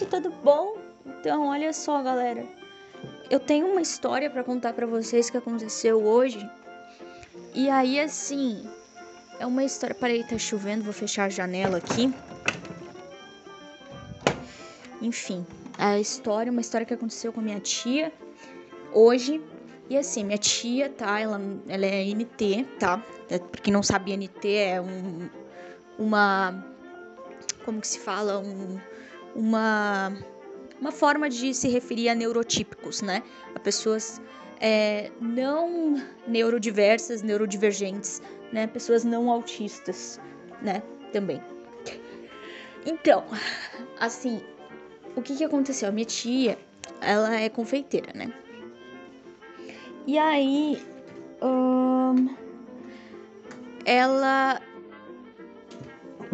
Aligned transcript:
gente, 0.00 0.06
tudo 0.06 0.30
bom? 0.30 0.78
Então, 1.04 1.48
olha 1.48 1.72
só, 1.72 2.02
galera. 2.02 2.46
Eu 3.28 3.38
tenho 3.38 3.66
uma 3.66 3.80
história 3.80 4.30
para 4.30 4.42
contar 4.42 4.72
para 4.72 4.86
vocês 4.86 5.30
que 5.30 5.36
aconteceu 5.36 6.02
hoje. 6.02 6.48
E 7.54 7.68
aí, 7.68 8.00
assim, 8.00 8.68
é 9.38 9.46
uma 9.46 9.64
história. 9.64 9.94
Peraí, 9.94 10.24
tá 10.24 10.38
chovendo, 10.38 10.84
vou 10.84 10.92
fechar 10.92 11.24
a 11.24 11.28
janela 11.28 11.78
aqui. 11.78 12.12
Enfim, 15.00 15.46
a 15.78 15.98
história, 15.98 16.50
uma 16.50 16.60
história 16.60 16.86
que 16.86 16.94
aconteceu 16.94 17.32
com 17.32 17.40
a 17.40 17.42
minha 17.42 17.60
tia 17.60 18.12
hoje. 18.92 19.40
E 19.88 19.96
assim, 19.96 20.24
minha 20.24 20.38
tia, 20.38 20.88
tá? 20.88 21.18
Ela, 21.18 21.40
ela 21.68 21.86
é 21.86 22.04
NT, 22.14 22.64
tá? 22.78 23.04
É, 23.28 23.38
pra 23.38 23.60
quem 23.60 23.72
não 23.72 23.82
sabe, 23.82 24.16
NT 24.16 24.48
é 24.48 24.80
um, 24.80 25.28
uma. 25.98 26.64
Como 27.64 27.80
que 27.80 27.88
se 27.88 27.98
fala? 27.98 28.38
Um 28.38 28.78
uma, 29.34 30.12
uma 30.80 30.92
forma 30.92 31.28
de 31.28 31.54
se 31.54 31.68
referir 31.68 32.08
a 32.08 32.14
neurotípicos, 32.14 33.02
né? 33.02 33.22
A 33.54 33.58
pessoas 33.58 34.20
é, 34.60 35.10
não 35.20 36.02
neurodiversas, 36.26 37.22
neurodivergentes, 37.22 38.22
né? 38.52 38.66
Pessoas 38.66 39.04
não 39.04 39.30
autistas, 39.30 40.20
né? 40.62 40.82
Também. 41.12 41.40
Então, 42.86 43.24
assim, 43.98 44.42
o 45.16 45.22
que 45.22 45.36
que 45.36 45.44
aconteceu? 45.44 45.88
A 45.88 45.92
minha 45.92 46.06
tia, 46.06 46.58
ela 47.00 47.34
é 47.38 47.48
confeiteira, 47.48 48.12
né? 48.14 48.32
E 50.06 50.18
aí, 50.18 50.82
hum, 51.42 52.34
ela 53.84 54.60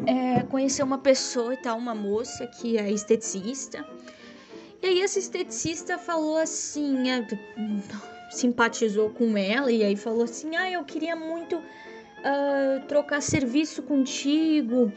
é, 0.07 0.43
conheceu 0.45 0.87
uma 0.87 0.99
pessoa 0.99 1.53
e 1.55 1.57
tal, 1.57 1.77
uma 1.77 1.95
moça 1.95 2.47
que 2.47 2.79
é 2.79 2.91
esteticista. 2.91 3.85
E 4.83 4.87
aí 4.87 5.01
essa 5.03 5.19
esteticista 5.19 5.99
falou 5.99 6.37
assim, 6.37 7.11
é, 7.11 7.27
simpatizou 8.31 9.11
com 9.11 9.37
ela 9.37 9.71
e 9.71 9.83
aí 9.83 9.97
falou 9.97 10.25
assim, 10.25 10.55
ah, 10.55 10.71
eu 10.71 10.85
queria 10.85 11.17
muito 11.17 11.57
uh, 11.57 12.87
trocar 12.87 13.21
serviço 13.21 13.83
contigo 13.83 14.93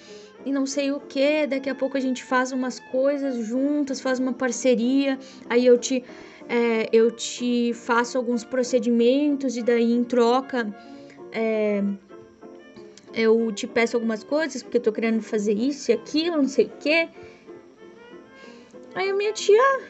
e 0.45 0.51
não 0.51 0.65
sei 0.65 0.91
o 0.91 0.99
que. 0.99 1.47
Daqui 1.47 1.69
a 1.69 1.75
pouco 1.75 1.97
a 1.97 1.99
gente 1.99 2.23
faz 2.23 2.51
umas 2.51 2.79
coisas 2.79 3.45
juntas, 3.45 4.01
faz 4.01 4.19
uma 4.19 4.33
parceria. 4.33 5.17
Aí 5.49 5.65
eu 5.65 5.77
te 5.77 6.03
é, 6.47 6.89
eu 6.91 7.11
te 7.11 7.73
faço 7.73 8.17
alguns 8.17 8.43
procedimentos 8.43 9.55
e 9.55 9.61
daí 9.61 9.91
em 9.93 10.03
troca 10.03 10.75
é, 11.31 11.83
eu 13.13 13.51
te 13.51 13.67
peço 13.67 13.97
algumas 13.97 14.23
coisas 14.23 14.61
porque 14.61 14.77
eu 14.77 14.81
tô 14.81 14.91
querendo 14.91 15.21
fazer 15.21 15.53
isso 15.53 15.91
e 15.91 15.93
aquilo, 15.93 16.37
não 16.37 16.47
sei 16.47 16.65
o 16.65 16.71
quê. 16.79 17.09
Aí 18.95 19.09
a 19.09 19.13
minha 19.13 19.33
tia 19.33 19.81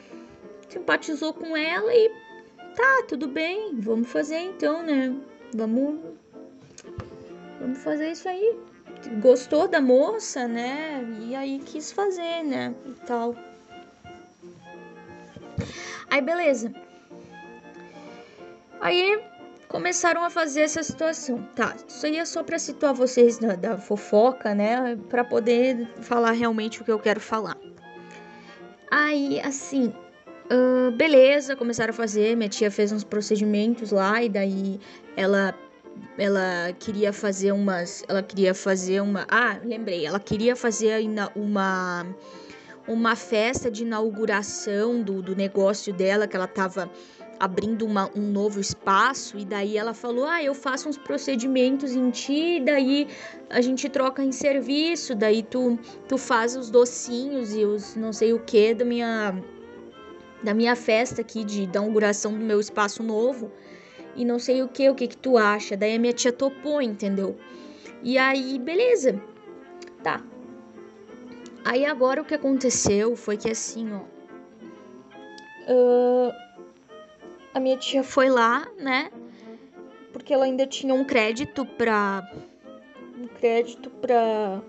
simpatizou 0.67 1.34
com 1.34 1.56
ela 1.56 1.94
e 1.94 2.09
tá, 2.76 3.03
tudo 3.08 3.28
bem, 3.28 3.76
vamos 3.76 4.09
fazer 4.09 4.39
então, 4.39 4.84
né? 4.84 5.16
Vamos 5.53 6.00
vamos 7.59 7.80
fazer 7.80 8.11
isso 8.11 8.28
aí. 8.28 8.58
Gostou 9.22 9.67
da 9.67 9.80
moça, 9.80 10.48
né? 10.48 11.04
E 11.22 11.36
aí 11.36 11.59
quis 11.59 11.92
fazer, 11.92 12.44
né? 12.44 12.73
E 12.86 13.06
tal. 13.06 13.36
Aí 16.09 16.22
beleza. 16.22 16.73
Aí 18.81 19.22
começaram 19.70 20.23
a 20.25 20.30
fazer 20.30 20.62
essa 20.62 20.84
situação. 20.84 21.48
Tá, 21.56 21.75
isso 21.88 22.06
aí 22.06 22.17
é 22.17 22.25
só 22.25 22.44
para 22.44 22.59
situar 22.59 22.94
vocês 22.94 23.38
da, 23.38 23.56
da 23.56 23.78
fofoca, 23.78 24.53
né? 24.53 24.98
Para 25.08 25.23
poder 25.23 25.88
falar 26.02 26.32
realmente 26.32 26.82
o 26.82 26.83
que 26.83 26.92
eu 26.92 26.99
quero 26.99 27.21
falar. 27.21 27.55
Aí, 28.92 29.39
assim, 29.39 29.93
uh, 30.52 30.92
beleza, 30.92 31.55
começaram 31.55 31.92
a 31.92 31.93
fazer. 31.93 32.36
Minha 32.36 32.49
tia 32.49 32.71
fez 32.71 32.92
uns 32.92 33.04
procedimentos 33.04 33.92
lá 33.92 34.21
e 34.21 34.27
daí 34.27 34.80
ela 35.16 35.55
ela 36.17 36.73
queria 36.80 37.11
fazer 37.11 37.52
umas, 37.52 38.04
ela 38.08 38.23
queria 38.23 38.54
fazer 38.54 39.02
uma, 39.02 39.26
ah, 39.30 39.58
lembrei, 39.64 40.05
ela 40.05 40.20
queria 40.20 40.55
fazer 40.55 41.05
uma 41.36 42.05
uma 42.88 43.16
festa 43.16 43.70
de 43.70 43.83
inauguração 43.83 45.02
do, 45.02 45.22
do 45.22 45.36
negócio 45.36 45.93
dela 45.93 46.27
que 46.27 46.36
ela 46.36 46.48
tava 46.48 46.89
abrindo 47.39 47.86
uma, 47.86 48.10
um 48.16 48.32
novo 48.32 48.60
espaço 48.60 49.38
e 49.38 49.45
daí 49.45 49.77
ela 49.77 49.94
falou: 49.94 50.26
"Ah, 50.26 50.44
eu 50.44 50.54
faço 50.54 50.89
uns 50.89 50.98
procedimentos 50.98 51.95
em 51.95 52.10
ti, 52.10 52.60
daí 52.60 53.08
a 53.50 53.61
gente 53.61 53.88
troca 53.89 54.23
em 54.23 54.32
serviço, 54.32 55.16
daí 55.16 55.42
tu 55.44 55.80
tu 56.08 56.17
faz 56.17 56.55
os 56.55 56.70
docinhos 56.70 57.55
e 57.55 57.64
os 57.64 57.95
não 57.95 58.11
sei 58.11 58.33
o 58.33 58.39
que 58.39 58.73
da 58.73 58.86
minha 58.86 59.36
da 60.44 60.54
minha 60.54 60.76
festa 60.76 61.22
aqui 61.22 61.44
de 61.44 61.64
inauguração 61.64 62.33
do 62.33 62.44
meu 62.44 62.60
espaço 62.60 63.02
novo 63.04 63.52
e 64.16 64.26
não 64.26 64.39
sei 64.39 64.61
o 64.64 64.67
que, 64.67 64.89
o 64.89 64.95
que 64.95 65.08
que 65.08 65.17
tu 65.17 65.38
acha?" 65.38 65.78
Daí 65.78 65.95
a 65.95 65.99
minha 65.99 66.14
tia 66.14 66.33
topou, 66.33 66.82
entendeu? 66.82 67.38
E 68.04 68.17
aí, 68.17 68.58
beleza. 68.58 69.22
Tá. 70.04 70.23
Aí 71.66 71.86
agora 71.86 72.22
o 72.22 72.26
que 72.26 72.33
aconteceu 72.33 73.16
foi 73.16 73.38
que 73.38 73.49
assim, 73.49 73.92
ó. 73.94 74.02
Uh, 75.72 76.32
a 77.59 77.61
minha 77.61 77.77
tia 77.77 78.03
foi 78.03 78.30
lá, 78.30 78.65
né? 78.77 79.11
Porque 80.14 80.33
ela 80.33 80.45
ainda 80.45 80.65
tinha 80.65 80.93
um 80.93 81.03
crédito 81.03 81.65
pra. 81.65 82.23
Um 83.17 83.27
crédito 83.27 83.89
pra. 83.89 84.61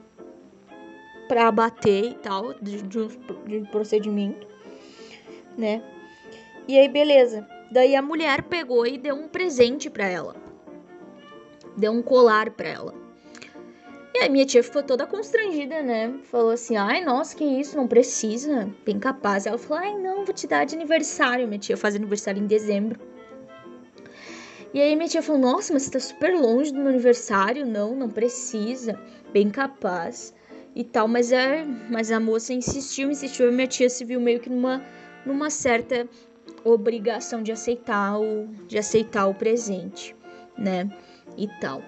pra 1.28 1.48
abater 1.48 2.04
e 2.04 2.14
tal, 2.14 2.52
de, 2.54 2.82
de, 2.82 2.98
um, 2.98 3.08
de 3.46 3.58
um 3.58 3.64
procedimento, 3.64 4.46
né? 5.56 5.82
E 6.66 6.78
aí, 6.78 6.88
beleza. 6.88 7.48
Daí 7.70 7.94
a 7.94 8.02
mulher 8.02 8.42
pegou 8.42 8.84
e 8.84 8.98
deu 8.98 9.14
um 9.14 9.28
presente 9.28 9.88
para 9.88 10.06
ela. 10.06 10.34
Deu 11.76 11.92
um 11.92 12.02
colar 12.02 12.50
para 12.50 12.68
ela. 12.68 12.94
E 14.20 14.25
aí 14.25 14.28
minha 14.28 14.44
tia 14.44 14.62
ficou 14.62 14.82
toda 14.82 15.06
constrangida, 15.06 15.81
né? 15.81 16.12
Falou 16.25 16.50
assim: 16.50 16.76
ai, 16.76 17.03
nossa, 17.03 17.34
que 17.34 17.42
isso, 17.42 17.75
não 17.75 17.88
precisa, 17.88 18.69
bem 18.84 18.98
capaz. 18.98 19.47
Ela 19.47 19.56
falou: 19.56 19.82
ai, 19.82 19.97
não, 19.97 20.26
vou 20.26 20.34
te 20.34 20.47
dar 20.47 20.66
de 20.66 20.75
aniversário. 20.75 21.48
Minha 21.48 21.58
tia 21.58 21.75
faz 21.75 21.97
aniversário 21.97 22.42
em 22.42 22.47
dezembro. 22.47 23.00
E 24.75 24.80
aí 24.80 24.94
minha 24.94 25.09
tia 25.09 25.22
falou: 25.22 25.41
nossa, 25.41 25.72
mas 25.72 25.84
você 25.84 25.92
tá 25.92 26.00
super 26.00 26.34
longe 26.38 26.70
do 26.70 26.78
meu 26.78 26.88
aniversário. 26.88 27.64
Não, 27.64 27.97
não 27.97 28.10
precisa, 28.10 29.00
bem 29.32 29.48
capaz 29.48 30.34
e 30.76 30.84
tal. 30.84 31.09
Mas, 31.09 31.32
é, 31.32 31.64
mas 31.88 32.12
a 32.12 32.20
moça 32.20 32.53
insistiu, 32.53 33.10
insistiu. 33.10 33.48
E 33.48 33.53
minha 33.53 33.66
tia 33.66 33.88
se 33.88 34.04
viu 34.04 34.20
meio 34.20 34.38
que 34.38 34.50
numa, 34.50 34.84
numa 35.25 35.48
certa 35.48 36.06
obrigação 36.62 37.42
de 37.42 37.53
aceitar 37.53 38.20
o, 38.20 38.48
de 38.69 38.76
aceitar 38.76 39.28
o 39.28 39.34
presente, 39.34 40.14
né? 40.59 40.91
E 41.38 41.48
tal. 41.59 41.82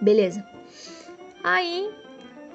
Beleza. 0.00 0.57
Aí 1.50 1.90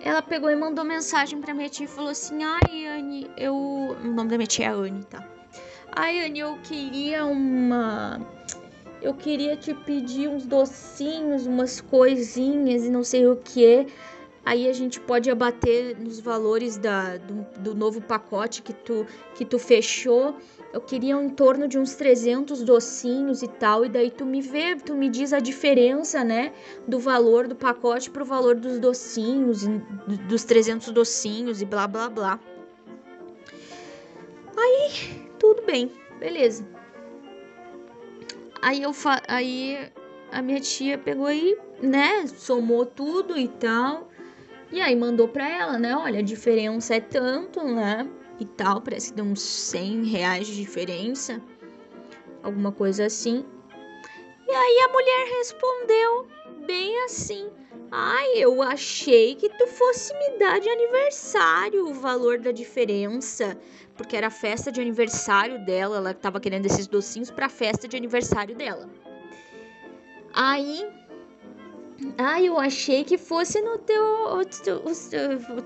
ela 0.01 0.21
pegou 0.21 0.51
e 0.51 0.55
mandou 0.55 0.85
mensagem 0.85 1.41
pra 1.41 1.51
minha 1.51 1.67
tia 1.67 1.85
e 1.85 1.89
falou 1.89 2.11
assim: 2.11 2.43
Ai, 2.43 2.85
Anne, 2.85 3.27
eu. 3.35 3.55
O 3.55 3.95
nome 3.95 4.29
da 4.29 4.37
minha 4.37 4.45
tia 4.45 4.67
é 4.67 4.69
Anne, 4.69 5.03
tá? 5.05 5.27
Ai, 5.91 6.23
Anne, 6.23 6.37
eu 6.41 6.59
queria 6.61 7.25
uma. 7.25 8.21
Eu 9.01 9.15
queria 9.15 9.57
te 9.57 9.73
pedir 9.73 10.27
uns 10.27 10.45
docinhos, 10.45 11.47
umas 11.47 11.81
coisinhas 11.81 12.85
e 12.85 12.91
não 12.91 13.03
sei 13.03 13.25
o 13.25 13.35
que. 13.35 13.87
Aí 14.45 14.69
a 14.69 14.73
gente 14.73 14.99
pode 14.99 15.31
abater 15.31 15.97
nos 15.99 16.19
valores 16.19 16.77
da, 16.77 17.17
do, 17.17 17.47
do 17.61 17.73
novo 17.73 17.99
pacote 17.99 18.61
que 18.61 18.73
tu, 18.73 19.07
que 19.33 19.43
tu 19.43 19.57
fechou 19.57 20.37
eu 20.73 20.81
queria 20.81 21.13
em 21.13 21.29
torno 21.29 21.67
de 21.67 21.77
uns 21.77 21.93
300 21.93 22.63
docinhos 22.63 23.43
e 23.43 23.47
tal, 23.47 23.85
e 23.85 23.89
daí 23.89 24.09
tu 24.09 24.25
me 24.25 24.41
vê, 24.41 24.75
tu 24.75 24.95
me 24.95 25.07
diz 25.07 25.31
a 25.31 25.39
diferença, 25.39 26.23
né, 26.23 26.51
do 26.87 26.97
valor 26.97 27.47
do 27.47 27.55
pacote 27.55 28.09
pro 28.09 28.25
valor 28.25 28.55
dos 28.55 28.79
docinhos, 28.79 29.67
dos 30.27 30.43
300 30.43 30.89
docinhos 30.89 31.61
e 31.61 31.65
blá 31.65 31.87
blá 31.87 32.09
blá. 32.09 32.39
Aí, 34.57 35.29
tudo 35.37 35.61
bem, 35.61 35.91
beleza. 36.19 36.67
Aí 38.59 38.81
eu 38.81 38.93
fa 38.93 39.21
aí 39.27 39.91
a 40.31 40.41
minha 40.41 40.59
tia 40.59 40.97
pegou 40.97 41.29
e, 41.31 41.55
né, 41.81 42.25
somou 42.25 42.83
tudo 42.83 43.37
e 43.37 43.47
tal. 43.47 44.09
E 44.71 44.81
aí 44.81 44.95
mandou 44.95 45.27
pra 45.27 45.47
ela, 45.47 45.77
né? 45.77 45.95
Olha, 45.95 46.19
a 46.19 46.23
diferença 46.23 46.95
é 46.95 46.99
tanto, 46.99 47.63
né? 47.63 48.09
E 48.39 48.45
tal, 48.45 48.81
parece 48.81 49.09
que 49.09 49.15
deu 49.15 49.25
uns 49.25 49.41
100 49.41 50.05
reais 50.05 50.47
de 50.47 50.55
diferença, 50.55 51.41
alguma 52.41 52.71
coisa 52.71 53.05
assim. 53.05 53.45
E 54.47 54.51
aí 54.51 54.79
a 54.81 54.91
mulher 54.91 55.27
respondeu 55.37 56.27
bem 56.65 57.03
assim: 57.05 57.49
Ai, 57.91 58.33
eu 58.35 58.61
achei 58.61 59.35
que 59.35 59.49
tu 59.49 59.67
fosse 59.67 60.13
me 60.17 60.37
dar 60.39 60.59
de 60.59 60.69
aniversário 60.69 61.87
o 61.87 61.93
valor 61.93 62.39
da 62.39 62.51
diferença, 62.51 63.57
porque 63.95 64.17
era 64.17 64.27
a 64.27 64.31
festa 64.31 64.71
de 64.71 64.81
aniversário 64.81 65.63
dela, 65.63 65.97
ela 65.97 66.13
tava 66.13 66.39
querendo 66.39 66.65
esses 66.65 66.87
docinhos 66.87 67.31
pra 67.31 67.47
festa 67.47 67.87
de 67.87 67.95
aniversário 67.95 68.55
dela. 68.55 68.89
Aí 70.33 70.85
Ah, 72.17 72.41
eu 72.41 72.59
achei 72.59 73.03
que 73.03 73.17
fosse 73.17 73.61
no 73.61 73.77
teu. 73.77 74.03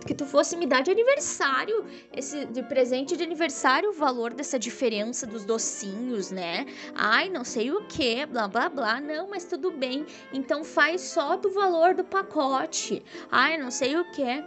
Que 0.06 0.14
tu 0.14 0.26
fosse 0.26 0.56
me 0.56 0.66
dar 0.66 0.82
de 0.82 0.92
aniversário. 0.92 1.86
Esse 2.16 2.46
de 2.46 2.64
presente 2.64 3.18
de 3.18 3.24
aniversário, 3.24 3.90
o 3.90 3.94
valor 3.94 4.34
dessa 4.34 4.60
diferença 4.60 5.26
dos 5.26 5.46
docinhos, 5.46 6.32
né? 6.32 6.66
Ai, 6.96 7.30
não 7.30 7.44
sei 7.44 7.72
o 7.72 7.86
que, 7.86 8.26
blá 8.26 8.48
blá 8.48 8.70
blá. 8.70 9.02
Não, 9.02 9.30
mas 9.30 9.46
tudo 9.46 9.72
bem. 9.72 10.06
Então 10.32 10.64
faz 10.64 11.02
só 11.02 11.36
do 11.36 11.50
valor 11.50 11.94
do 11.96 12.04
pacote. 12.04 13.04
Ai, 13.32 13.58
não 13.58 13.72
sei 13.72 13.98
o 13.98 14.06
que. 14.12 14.44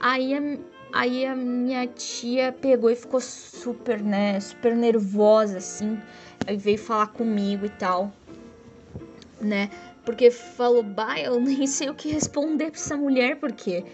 Aí 0.00 0.58
aí 0.92 1.26
a 1.26 1.34
minha 1.34 1.86
tia 1.86 2.52
pegou 2.52 2.90
e 2.90 2.96
ficou 2.96 3.20
super, 3.20 4.00
né? 4.02 4.40
Super 4.40 4.74
nervosa, 4.74 5.58
assim. 5.58 6.00
Aí 6.46 6.56
veio 6.56 6.78
falar 6.78 7.08
comigo 7.08 7.66
e 7.66 7.70
tal, 7.70 8.12
né? 9.40 9.70
Porque 10.08 10.30
falou, 10.30 10.82
bah, 10.82 11.20
eu 11.20 11.36
nem 11.38 11.66
sei 11.66 11.90
o 11.90 11.94
que 11.94 12.10
responder 12.10 12.70
pra 12.70 12.80
essa 12.80 12.96
mulher, 12.96 13.36
porque. 13.36 13.84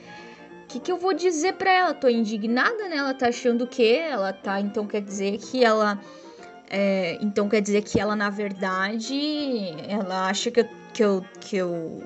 O 0.63 0.67
que, 0.69 0.79
que 0.79 0.93
eu 0.93 0.97
vou 0.97 1.13
dizer 1.13 1.55
pra 1.55 1.73
ela? 1.73 1.93
Tô 1.93 2.09
indignada, 2.09 2.89
né? 2.89 2.97
Ela 2.97 3.13
tá 3.15 3.29
achando 3.29 3.65
o 3.65 3.67
quê? 3.67 4.01
Ela 4.01 4.33
tá. 4.33 4.61
Então 4.61 4.87
quer 4.87 5.03
dizer 5.03 5.39
que 5.39 5.65
ela. 5.65 6.01
É, 6.71 7.19
então 7.21 7.49
quer 7.49 7.61
dizer 7.61 7.83
que 7.83 7.99
ela, 7.99 8.15
na 8.15 8.31
verdade, 8.31 9.75
ela 9.89 10.29
acha 10.29 10.53
que 10.53 10.61
eu. 10.61 10.69
Que 10.93 11.03
eu, 11.03 11.25
que 11.41 11.57
eu 11.57 12.03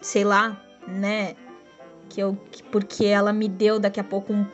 sei 0.00 0.22
lá, 0.22 0.64
né? 0.86 1.34
Que 2.08 2.20
eu. 2.20 2.38
Que, 2.52 2.62
porque 2.62 3.06
ela 3.06 3.32
me 3.32 3.48
deu 3.48 3.80
daqui 3.80 3.98
a 3.98 4.04
pouco 4.04 4.32
um, 4.32 4.46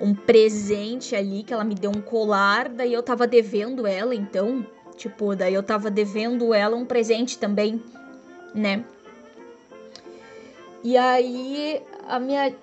um 0.00 0.14
presente 0.14 1.14
ali, 1.14 1.42
que 1.42 1.52
ela 1.52 1.64
me 1.64 1.74
deu 1.74 1.90
um 1.90 2.00
colar, 2.00 2.70
daí 2.70 2.94
eu 2.94 3.02
tava 3.02 3.26
devendo 3.26 3.86
ela, 3.86 4.14
então. 4.14 4.66
Tipo, 5.00 5.34
daí 5.34 5.54
eu 5.54 5.62
tava 5.62 5.90
devendo 5.90 6.52
ela 6.52 6.76
um 6.76 6.84
presente 6.84 7.38
também, 7.38 7.82
né? 8.54 8.84
E 10.84 10.94
aí 10.94 11.80
a 12.06 12.18
minha 12.18 12.54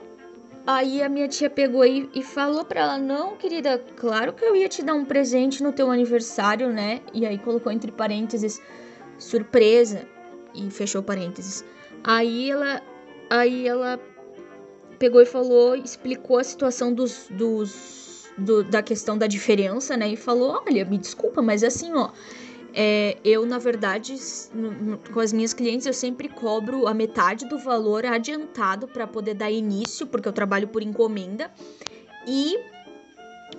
aí 0.67 1.01
a 1.01 1.09
minha 1.09 1.27
tia 1.27 1.49
pegou 1.49 1.83
e, 1.83 2.07
e 2.13 2.21
falou 2.21 2.63
para 2.63 2.81
ela: 2.81 2.97
"Não, 2.99 3.35
querida, 3.35 3.83
claro 3.95 4.33
que 4.33 4.45
eu 4.45 4.55
ia 4.55 4.69
te 4.69 4.83
dar 4.83 4.93
um 4.93 5.03
presente 5.03 5.63
no 5.63 5.73
teu 5.73 5.89
aniversário, 5.89 6.69
né?" 6.69 7.01
E 7.11 7.25
aí 7.25 7.39
colocou 7.39 7.71
entre 7.71 7.91
parênteses 7.91 8.61
surpresa 9.17 10.07
e 10.53 10.69
fechou 10.69 11.01
parênteses. 11.01 11.65
Aí 12.03 12.51
ela 12.51 12.83
aí 13.31 13.67
ela 13.67 13.99
pegou 14.99 15.23
e 15.23 15.25
falou, 15.25 15.75
explicou 15.75 16.37
a 16.37 16.43
situação 16.43 16.93
dos, 16.93 17.29
dos 17.31 18.06
do, 18.37 18.63
da 18.63 18.81
questão 18.81 19.17
da 19.17 19.27
diferença, 19.27 19.97
né? 19.97 20.09
E 20.09 20.15
falou: 20.15 20.63
olha, 20.65 20.85
me 20.85 20.97
desculpa, 20.97 21.41
mas 21.41 21.63
assim, 21.63 21.93
ó. 21.93 22.11
É, 22.79 23.17
eu, 23.23 23.43
na 23.43 23.57
verdade, 23.57 24.15
com 25.11 25.19
as 25.19 25.33
minhas 25.33 25.51
clientes, 25.51 25.87
eu 25.87 25.93
sempre 25.93 26.29
cobro 26.29 26.87
a 26.87 26.93
metade 26.93 27.47
do 27.47 27.57
valor 27.57 28.05
adiantado 28.05 28.87
para 28.87 29.07
poder 29.07 29.33
dar 29.33 29.49
início, 29.49 30.05
porque 30.05 30.27
eu 30.27 30.33
trabalho 30.33 30.67
por 30.67 30.83
encomenda. 30.83 31.49
E 32.27 32.55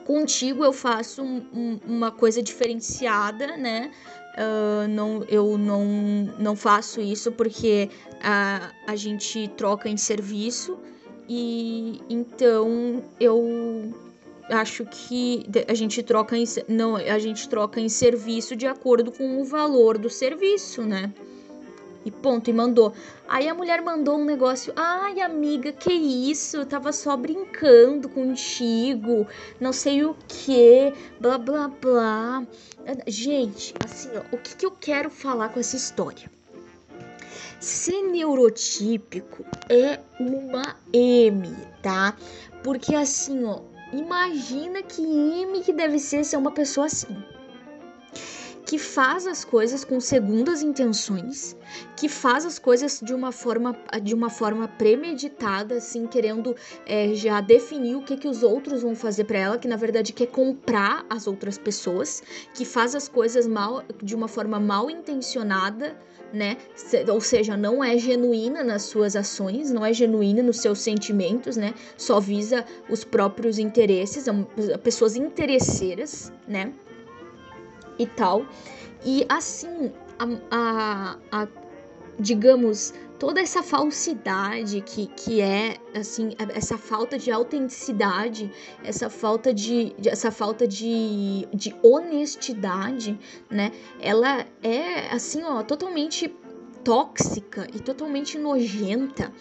contigo 0.05 0.65
eu 0.65 0.73
faço 0.73 1.23
um, 1.23 1.45
um, 1.53 1.81
uma 1.85 2.13
coisa 2.13 2.41
diferenciada, 2.41 3.57
né? 3.57 3.91
Uh, 4.39 4.87
não, 4.89 5.25
eu 5.25 5.59
não, 5.59 5.85
não 6.39 6.55
faço 6.55 7.01
isso 7.01 7.33
porque 7.33 7.91
a, 8.23 8.71
a 8.87 8.95
gente 8.95 9.49
troca 9.57 9.89
em 9.89 9.97
serviço 9.97 10.79
e 11.29 12.01
então 12.09 13.03
eu 13.19 13.93
acho 14.49 14.85
que 14.85 15.47
a 15.67 15.75
gente 15.75 16.03
troca 16.03 16.37
em, 16.37 16.45
não 16.67 16.97
a 16.97 17.19
gente 17.19 17.49
troca 17.49 17.81
em 17.81 17.89
serviço 17.89 18.57
de 18.57 18.67
acordo 18.67 19.13
com 19.13 19.41
o 19.41 19.45
valor 19.45 19.99
do 19.99 20.09
serviço, 20.09 20.83
né? 20.83 21.13
E 22.05 22.11
ponto, 22.11 22.49
e 22.49 22.53
mandou. 22.53 22.95
Aí 23.29 23.49
a 23.49 23.55
mulher 23.55 23.83
mandou 23.83 24.17
um 24.17 24.25
negócio. 24.25 24.73
Ai, 24.75 25.21
amiga, 25.21 25.73
que 25.73 25.93
isso? 25.93 26.59
Eu 26.59 26.67
tava 26.67 26.93
só 26.93 27.17
brincando 27.17 28.09
contigo. 28.09 29.27
Não 29.61 29.73
sei 29.73 30.05
o 30.05 30.17
que. 30.27 30.93
Blá, 31.21 31.37
blá, 31.37 31.69
blá. 31.69 32.47
Gente, 33.07 33.75
assim, 33.85 34.09
ó, 34.17 34.35
o 34.35 34.39
que, 34.39 34.57
que 34.57 34.65
eu 34.65 34.71
quero 34.71 35.11
falar 35.11 35.51
com 35.51 35.61
essa 35.61 35.77
história? 35.77 36.31
Ser 37.61 38.01
neurotípico 38.03 39.45
é 39.69 40.01
uma 40.19 40.77
M, 40.93 41.55
tá? 41.83 42.17
Porque 42.63 42.95
assim, 42.95 43.45
ó, 43.45 43.61
Imagina 43.93 44.83
que 44.83 45.03
M 45.03 45.63
que 45.63 45.73
deve 45.73 45.99
ser 45.99 46.25
ser 46.25 46.37
uma 46.37 46.51
pessoa 46.51 46.87
assim. 46.87 47.17
Que 48.67 48.79
faz 48.79 49.27
as 49.27 49.47
coisas 49.47 49.83
com 49.83 49.99
segundas 49.99 50.61
intenções, 50.61 51.57
que 51.97 52.07
faz 52.07 52.45
as 52.45 52.59
coisas 52.59 53.01
de 53.03 53.15
uma 53.15 53.33
forma, 53.33 53.75
de 54.03 54.15
uma 54.15 54.29
forma 54.29 54.69
premeditada, 54.69 55.77
assim, 55.77 56.07
querendo 56.07 56.55
é, 56.85 57.15
já 57.15 57.41
definir 57.41 57.97
o 57.97 58.03
que, 58.03 58.15
que 58.19 58.29
os 58.29 58.43
outros 58.43 58.83
vão 58.83 58.95
fazer 58.95 59.25
para 59.25 59.39
ela, 59.39 59.59
que 59.59 59.67
na 59.67 59.77
verdade 59.77 60.13
quer 60.13 60.27
comprar 60.27 61.07
as 61.09 61.27
outras 61.27 61.57
pessoas, 61.57 62.23
que 62.53 62.67
faz 62.67 62.95
as 62.95 63.09
coisas 63.09 63.47
mal, 63.47 63.83
de 64.03 64.15
uma 64.15 64.29
forma 64.29 64.61
mal 64.61 64.91
intencionada, 64.91 65.99
né? 66.33 66.57
Ou 67.11 67.21
seja, 67.21 67.57
não 67.57 67.83
é 67.83 67.97
genuína 67.99 68.63
nas 68.63 68.83
suas 68.83 69.17
ações, 69.17 69.71
não 69.71 69.85
é 69.85 69.93
genuína 69.93 70.43
nos 70.43 70.61
seus 70.61 70.81
sentimentos, 70.81 71.57
né? 71.57 71.75
Só 71.97 72.21
visa 72.21 72.65
os 72.89 73.05
próprios 73.05 73.59
interesses, 73.59 74.27
pessoas 74.83 75.17
interesseiras, 75.17 76.33
né? 76.47 76.73
E 77.99 78.07
tal. 78.07 78.47
E 79.05 79.25
assim, 79.29 79.93
a, 80.19 80.27
a, 80.51 81.19
a 81.33 81.49
digamos, 82.19 82.93
toda 83.19 83.41
essa 83.41 83.63
falsidade 83.63 84.81
que, 84.81 85.07
que 85.09 85.41
é 85.41 85.77
assim 85.95 86.35
essa 86.55 86.79
falta 86.79 87.19
de 87.19 87.31
autenticidade 87.31 88.51
essa 88.85 89.11
falta 89.11 89.53
de, 89.53 89.95
de, 89.99 90.09
essa 90.09 90.31
falta 90.31 90.67
de, 90.67 91.47
de 91.53 91.75
honestidade 91.83 93.19
né? 93.51 93.73
Ela 94.01 94.47
é 94.63 95.09
assim 95.11 95.43
ó 95.43 95.63
totalmente 95.63 96.35
tóxica 96.85 97.67
e 97.75 97.81
totalmente 97.81 98.39
nojenta. 98.39 99.33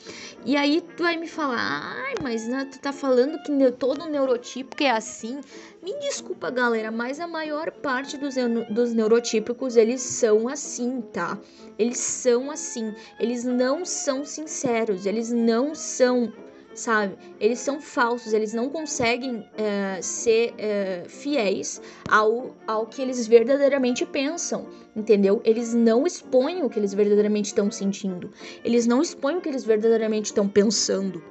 E 0.46 0.56
aí 0.56 0.82
tu 0.96 1.04
vai 1.04 1.18
me 1.18 1.28
falar, 1.28 1.58
ai, 1.58 2.16
mas 2.22 2.48
né, 2.48 2.68
tu 2.72 2.80
tá 2.80 2.92
falando 2.92 3.42
que 3.44 3.72
todo 3.72 4.10
neurotípico 4.10 4.84
é 4.84 4.92
assim. 4.92 5.40
Me 5.82 5.98
desculpa, 6.00 6.50
galera, 6.50 6.92
mas 6.92 7.20
a 7.20 7.28
maior 7.28 7.72
parte 7.72 8.18
dos, 8.18 8.36
dos 8.70 8.94
neurotípicos, 8.94 9.76
eles 9.76 10.02
são 10.02 10.48
assim, 10.48 11.02
tá? 11.02 11.38
Eles 11.78 11.98
são 11.98 12.52
assim. 12.52 12.94
Eles 13.20 13.44
não 13.44 13.86
são 13.86 14.26
sinceros, 14.26 15.06
eles 15.06 15.32
não 15.32 15.74
são 15.74 16.34
sabe? 16.78 17.18
Eles 17.40 17.60
são 17.60 17.82
falsos, 17.82 18.34
eles 18.34 18.54
não 18.54 18.70
conseguem 18.70 19.38
uh, 19.40 20.02
ser 20.02 20.52
uh, 20.54 21.10
fiéis 21.10 21.82
ao, 22.08 22.56
ao 22.68 22.86
que 22.86 23.02
eles 23.02 23.28
verdadeiramente 23.28 24.06
pensam, 24.06 24.68
entendeu? 24.96 25.42
Eles 25.44 25.74
não 25.74 26.06
expõem 26.06 26.64
o 26.64 26.70
que 26.70 26.80
eles 26.80 26.94
verdadeiramente 26.94 27.48
estão 27.48 27.72
sentindo, 27.72 28.32
eles 28.64 28.86
não 28.86 29.02
expõem 29.02 29.38
o 29.38 29.42
que 29.42 29.50
eles 29.50 29.64
verdadeiramente 29.64 30.26
estão 30.26 30.48
pensando. 30.48 31.22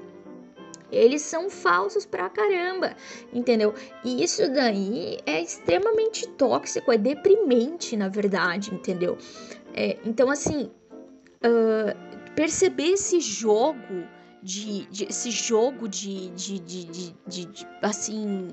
Eles 0.91 1.23
são 1.23 1.51
falsos 1.51 2.07
pra 2.07 2.29
caramba, 2.29 2.95
entendeu? 3.33 3.75
E 4.05 4.23
isso 4.23 4.49
daí 4.53 5.19
é 5.27 5.43
extremamente 5.43 6.29
tóxico, 6.29 6.93
é 6.93 6.99
deprimente, 6.99 7.97
na 7.97 8.09
verdade, 8.09 8.73
entendeu? 8.73 9.19
É, 9.75 9.97
então, 10.05 10.31
assim, 10.31 10.71
uh, 11.43 12.33
perceber 12.37 12.91
esse 12.91 13.19
jogo 13.19 14.07
de, 14.47 14.87
de 14.87 15.05
esse 15.07 15.29
jogo 15.33 15.89
de, 15.89 16.31
de, 16.31 16.61
de, 16.61 16.85
de, 17.27 17.67
assim 17.83 18.53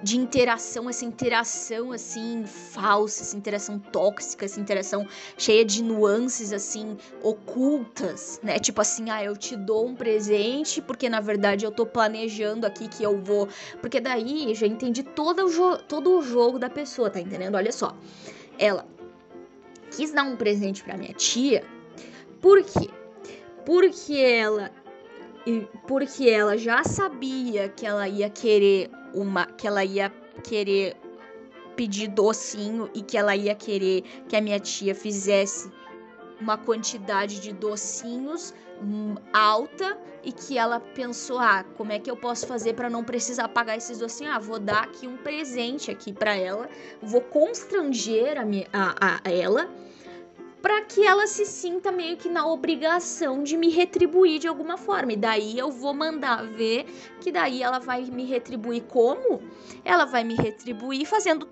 de 0.00 0.16
interação, 0.16 0.88
essa 0.88 1.04
interação 1.04 1.90
assim 1.90 2.44
falsa, 2.44 3.22
essa 3.22 3.36
interação 3.36 3.78
tóxica, 3.78 4.44
essa 4.44 4.60
interação 4.60 5.08
cheia 5.38 5.64
de 5.64 5.82
nuances 5.82 6.52
assim 6.52 6.98
ocultas, 7.22 8.38
né? 8.44 8.58
Tipo 8.58 8.82
assim, 8.82 9.08
ah, 9.10 9.24
eu 9.24 9.36
te 9.36 9.56
dou 9.56 9.88
um 9.88 9.96
presente 9.96 10.82
porque 10.82 11.08
na 11.08 11.20
verdade 11.20 11.64
eu 11.64 11.72
tô 11.72 11.86
planejando 11.86 12.66
aqui 12.66 12.88
que 12.88 13.02
eu 13.02 13.18
vou, 13.18 13.48
porque 13.80 13.98
daí 14.00 14.54
já 14.54 14.66
entendi 14.66 15.02
todo 15.02 15.46
o, 15.46 15.78
todo 15.78 16.18
o 16.18 16.22
jogo 16.22 16.58
da 16.58 16.68
pessoa, 16.68 17.08
tá 17.08 17.18
entendendo? 17.18 17.54
Olha 17.54 17.72
só. 17.72 17.96
Ela 18.58 18.86
quis 19.90 20.12
dar 20.12 20.24
um 20.24 20.36
presente 20.36 20.84
para 20.84 20.96
minha 20.96 21.14
tia, 21.14 21.64
por 22.40 22.62
quê? 22.62 22.97
Porque 23.68 24.14
ela 24.14 24.70
porque 25.86 26.26
ela 26.26 26.56
já 26.56 26.82
sabia 26.84 27.68
que 27.68 27.84
ela 27.84 28.08
ia 28.08 28.30
querer 28.30 28.90
uma 29.12 29.44
que 29.44 29.66
ela 29.66 29.84
ia 29.84 30.10
querer 30.42 30.96
pedir 31.76 32.08
docinho 32.08 32.88
e 32.94 33.02
que 33.02 33.18
ela 33.18 33.36
ia 33.36 33.54
querer 33.54 34.00
que 34.26 34.34
a 34.34 34.40
minha 34.40 34.58
tia 34.58 34.94
fizesse 34.94 35.70
uma 36.40 36.56
quantidade 36.56 37.40
de 37.40 37.52
docinhos 37.52 38.54
hum, 38.82 39.16
alta 39.34 39.98
e 40.24 40.32
que 40.32 40.56
ela 40.56 40.80
pensou, 40.80 41.38
ah, 41.38 41.62
como 41.76 41.92
é 41.92 41.98
que 41.98 42.10
eu 42.10 42.16
posso 42.16 42.46
fazer 42.46 42.72
para 42.72 42.88
não 42.88 43.04
precisar 43.04 43.48
pagar 43.48 43.76
esses 43.76 43.98
docinhos? 43.98 44.34
Ah, 44.34 44.38
vou 44.38 44.58
dar 44.58 44.84
aqui 44.84 45.06
um 45.06 45.16
presente 45.18 45.90
aqui 45.90 46.12
para 46.12 46.34
ela, 46.34 46.68
vou 47.02 47.20
constranger 47.20 48.38
a, 48.38 48.44
minha, 48.44 48.66
a, 48.72 49.20
a 49.24 49.30
ela 49.30 49.68
para 50.60 50.82
que 50.82 51.06
ela 51.06 51.26
se 51.26 51.44
sinta 51.44 51.92
meio 51.92 52.16
que 52.16 52.28
na 52.28 52.46
obrigação 52.46 53.42
de 53.42 53.56
me 53.56 53.68
retribuir 53.70 54.38
de 54.38 54.48
alguma 54.48 54.76
forma. 54.76 55.12
E 55.12 55.16
daí 55.16 55.58
eu 55.58 55.70
vou 55.70 55.94
mandar 55.94 56.44
ver 56.44 56.86
que 57.20 57.30
daí 57.30 57.62
ela 57.62 57.78
vai 57.78 58.04
me 58.04 58.24
retribuir 58.24 58.82
como? 58.84 59.42
Ela 59.84 60.04
vai 60.04 60.24
me 60.24 60.34
retribuir 60.34 61.06
fazendo 61.06 61.48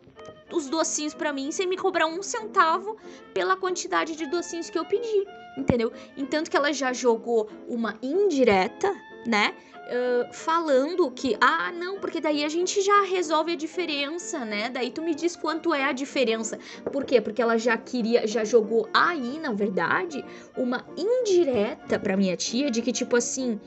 os 0.53 0.69
docinhos 0.69 1.15
para 1.15 1.33
mim 1.33 1.51
sem 1.51 1.67
me 1.67 1.77
cobrar 1.77 2.07
um 2.07 2.23
centavo 2.23 2.97
pela 3.35 3.57
quantidade 3.57 4.17
de 4.17 4.27
docinhos 4.27 4.71
que 4.71 4.79
eu 4.79 4.85
pedi, 4.85 5.27
entendeu? 5.57 5.93
Entanto 6.17 6.51
que 6.51 6.57
ela 6.57 6.73
já 6.73 6.93
jogou 6.93 7.49
uma 7.69 7.97
indireta, 8.03 8.95
né? 9.27 9.55
Uh, 9.87 10.33
falando 10.33 11.09
que, 11.13 11.37
ah, 11.41 11.71
não, 11.71 12.01
porque 12.01 12.21
daí 12.21 12.45
a 12.45 12.49
gente 12.49 12.83
já 12.83 13.03
resolve 13.03 13.53
a 13.53 13.57
diferença, 13.57 14.45
né? 14.45 14.69
Daí 14.69 14.91
tu 14.91 15.01
me 15.01 15.15
diz 15.15 15.37
quanto 15.37 15.73
é 15.73 15.85
a 15.85 15.93
diferença. 15.93 16.59
Por 16.93 17.05
quê? 17.05 17.21
Porque 17.21 17.41
ela 17.41 17.57
já 17.57 17.77
queria, 17.77 18.27
já 18.27 18.45
jogou 18.45 18.89
aí, 18.93 19.39
na 19.39 19.53
verdade, 19.53 20.25
uma 20.57 20.85
indireta 20.97 22.01
pra 22.01 22.17
minha 22.17 22.37
tia 22.37 22.69
de 22.69 22.83
que, 22.83 22.93
tipo 22.93 23.15
assim, 23.15 23.61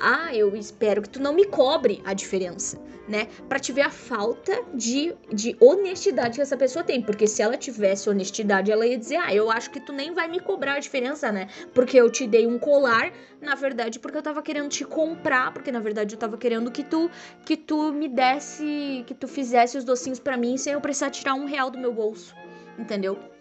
ah, 0.00 0.34
eu 0.34 0.54
espero 0.56 1.02
que 1.02 1.08
tu 1.08 1.20
não 1.20 1.32
me 1.32 1.46
cobre 1.46 2.00
a 2.04 2.14
diferença, 2.14 2.80
né? 3.08 3.28
Para 3.48 3.58
te 3.58 3.72
ver 3.72 3.82
a 3.82 3.90
falta 3.90 4.62
de, 4.74 5.14
de 5.32 5.56
honestidade 5.60 6.36
que 6.36 6.40
essa 6.40 6.56
pessoa 6.56 6.84
tem. 6.84 7.02
Porque 7.02 7.26
se 7.26 7.42
ela 7.42 7.56
tivesse 7.56 8.08
honestidade, 8.08 8.70
ela 8.70 8.86
ia 8.86 8.98
dizer: 8.98 9.16
Ah, 9.16 9.34
eu 9.34 9.50
acho 9.50 9.70
que 9.70 9.80
tu 9.80 9.92
nem 9.92 10.12
vai 10.12 10.28
me 10.28 10.40
cobrar 10.40 10.74
a 10.74 10.78
diferença, 10.78 11.30
né? 11.30 11.48
Porque 11.72 11.96
eu 11.98 12.10
te 12.10 12.26
dei 12.26 12.46
um 12.46 12.58
colar, 12.58 13.12
na 13.40 13.54
verdade, 13.54 13.98
porque 13.98 14.18
eu 14.18 14.22
tava 14.22 14.42
querendo 14.42 14.68
te 14.68 14.84
comprar, 14.84 15.52
porque 15.52 15.70
na 15.70 15.80
verdade 15.80 16.14
eu 16.14 16.18
tava 16.18 16.36
querendo 16.36 16.70
que 16.70 16.82
tu 16.82 17.10
que 17.44 17.56
tu 17.56 17.92
me 17.92 18.08
desse, 18.08 19.04
que 19.06 19.14
tu 19.14 19.28
fizesse 19.28 19.76
os 19.76 19.84
docinhos 19.84 20.18
para 20.18 20.36
mim 20.36 20.56
sem 20.56 20.72
eu 20.72 20.80
precisar 20.80 21.10
tirar 21.10 21.34
um 21.34 21.44
real 21.44 21.70
do 21.70 21.78
meu 21.78 21.92
bolso, 21.92 22.34
entendeu? 22.78 23.33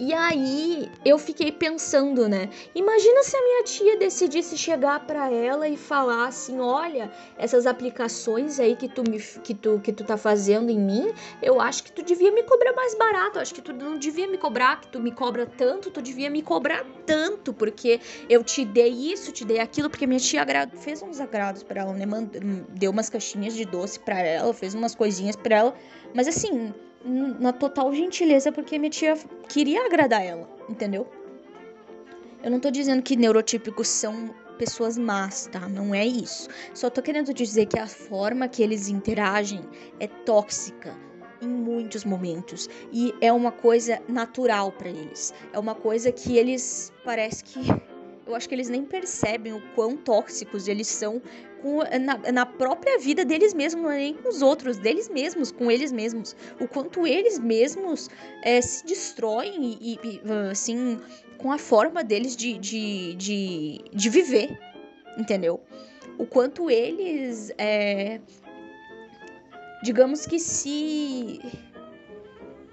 E 0.00 0.14
aí 0.14 0.90
eu 1.04 1.18
fiquei 1.18 1.52
pensando, 1.52 2.26
né? 2.26 2.48
Imagina 2.74 3.22
se 3.22 3.36
a 3.36 3.42
minha 3.42 3.64
tia 3.64 3.98
decidisse 3.98 4.56
chegar 4.56 5.00
para 5.00 5.30
ela 5.30 5.68
e 5.68 5.76
falar 5.76 6.26
assim: 6.26 6.58
"Olha, 6.58 7.12
essas 7.36 7.66
aplicações 7.66 8.58
aí 8.58 8.74
que 8.76 8.88
tu 8.88 9.02
me 9.02 9.20
que 9.20 9.52
tu 9.52 9.78
que 9.84 9.92
tu 9.92 10.02
tá 10.02 10.16
fazendo 10.16 10.70
em 10.70 10.78
mim, 10.78 11.12
eu 11.42 11.60
acho 11.60 11.84
que 11.84 11.92
tu 11.92 12.02
devia 12.02 12.32
me 12.32 12.42
cobrar 12.44 12.72
mais 12.72 12.94
barato, 12.94 13.36
eu 13.36 13.42
acho 13.42 13.54
que 13.54 13.60
tu 13.60 13.74
não 13.74 13.98
devia 13.98 14.26
me 14.26 14.38
cobrar, 14.38 14.80
que 14.80 14.88
tu 14.88 14.98
me 14.98 15.12
cobra 15.12 15.44
tanto, 15.44 15.90
tu 15.90 16.00
devia 16.00 16.30
me 16.30 16.40
cobrar 16.40 16.82
tanto, 17.04 17.52
porque 17.52 18.00
eu 18.26 18.42
te 18.42 18.64
dei 18.64 19.12
isso, 19.12 19.32
te 19.32 19.44
dei 19.44 19.58
aquilo, 19.58 19.90
porque 19.90 20.06
minha 20.06 20.18
tia 20.18 20.40
agrado, 20.40 20.78
fez 20.78 21.02
uns 21.02 21.20
agrados 21.20 21.62
para 21.62 21.82
ela, 21.82 21.92
né? 21.92 22.06
Deu 22.70 22.90
umas 22.90 23.10
caixinhas 23.10 23.52
de 23.52 23.66
doce 23.66 24.00
para 24.00 24.18
ela, 24.18 24.54
fez 24.54 24.74
umas 24.74 24.94
coisinhas 24.94 25.36
para 25.36 25.56
ela, 25.56 25.74
mas 26.14 26.26
assim, 26.26 26.72
na 27.04 27.52
total 27.52 27.92
gentileza 27.94 28.52
porque 28.52 28.78
minha 28.78 28.90
tia 28.90 29.16
queria 29.48 29.86
agradar 29.86 30.22
ela, 30.22 30.48
entendeu? 30.68 31.06
Eu 32.42 32.50
não 32.50 32.60
tô 32.60 32.70
dizendo 32.70 33.02
que 33.02 33.16
neurotípicos 33.16 33.88
são 33.88 34.34
pessoas 34.58 34.98
más, 34.98 35.48
tá? 35.50 35.68
Não 35.68 35.94
é 35.94 36.06
isso. 36.06 36.48
Só 36.74 36.90
tô 36.90 37.00
querendo 37.00 37.32
dizer 37.32 37.66
que 37.66 37.78
a 37.78 37.86
forma 37.86 38.48
que 38.48 38.62
eles 38.62 38.88
interagem 38.88 39.60
é 39.98 40.06
tóxica 40.06 40.94
em 41.40 41.48
muitos 41.48 42.04
momentos 42.04 42.68
e 42.92 43.14
é 43.20 43.32
uma 43.32 43.50
coisa 43.50 44.00
natural 44.06 44.72
para 44.72 44.88
eles. 44.88 45.32
É 45.52 45.58
uma 45.58 45.74
coisa 45.74 46.12
que 46.12 46.36
eles 46.36 46.92
parece 47.04 47.42
que 47.42 47.60
eu 48.26 48.34
acho 48.36 48.48
que 48.48 48.54
eles 48.54 48.68
nem 48.68 48.84
percebem 48.84 49.52
o 49.52 49.60
quão 49.74 49.96
tóxicos 49.96 50.68
eles 50.68 50.86
são 50.86 51.20
com, 51.62 51.78
na, 52.00 52.32
na, 52.32 52.46
própria 52.46 52.98
vida 52.98 53.24
deles 53.24 53.54
mesmos, 53.54 53.82
não 53.82 53.90
é 53.90 53.96
nem 53.96 54.14
com 54.14 54.28
os 54.28 54.42
outros, 54.42 54.78
deles 54.78 55.08
mesmos, 55.08 55.50
com 55.50 55.70
eles 55.70 55.92
mesmos. 55.92 56.36
O 56.60 56.66
quanto 56.66 57.06
eles 57.06 57.38
mesmos 57.38 58.08
é, 58.42 58.60
se 58.60 58.84
destroem 58.84 59.78
e, 59.80 59.98
e, 60.02 60.20
assim, 60.50 61.00
com 61.38 61.52
a 61.52 61.58
forma 61.58 62.02
deles 62.04 62.36
de, 62.36 62.58
de, 62.58 63.14
de, 63.14 63.84
de 63.92 64.10
viver, 64.10 64.58
entendeu? 65.18 65.60
O 66.18 66.26
quanto 66.26 66.70
eles, 66.70 67.52
é, 67.56 68.20
digamos 69.82 70.26
que 70.26 70.38
se 70.38 71.40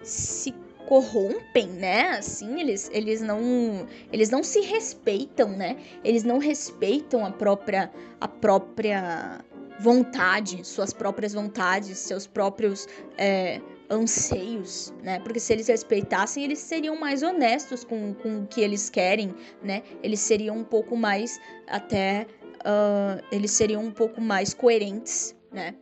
se 0.04 0.54
corrompem, 0.88 1.68
né? 1.68 2.12
Assim, 2.12 2.62
eles, 2.62 2.90
eles 2.94 3.22
não 3.22 3.86
eles 4.12 4.30
não 4.30 4.42
se 4.42 4.62
respeitam, 4.62 5.50
né? 5.50 5.76
Eles 6.04 6.24
não 6.24 6.40
respeitam 6.40 7.26
a 7.26 7.32
própria 7.32 7.92
a 8.20 8.28
própria 8.28 9.46
vontade, 9.80 10.66
suas 10.66 10.94
próprias 10.94 11.34
vontades, 11.34 12.00
seus 12.00 12.26
próprios 12.26 12.88
é, 13.18 13.62
anseios, 13.90 14.94
né? 15.04 15.20
Porque 15.20 15.40
se 15.40 15.54
eles 15.54 15.68
respeitassem, 15.68 16.44
eles 16.44 16.60
seriam 16.60 16.98
mais 16.98 17.22
honestos 17.22 17.84
com, 17.84 18.14
com 18.14 18.40
o 18.40 18.48
que 18.48 18.62
eles 18.62 18.90
querem, 18.90 19.36
né? 19.62 19.84
Eles 20.02 20.22
seriam 20.22 20.58
um 20.58 20.64
pouco 20.64 20.96
mais 20.96 21.38
até 21.68 22.26
uh, 22.62 23.22
eles 23.30 23.52
seriam 23.52 23.84
um 23.84 23.92
pouco 23.92 24.22
mais 24.22 24.54
coerentes, 24.54 25.36
né? 25.52 25.76